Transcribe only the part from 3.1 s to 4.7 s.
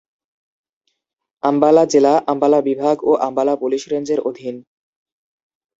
Ambala police রেঞ্জের অধীন।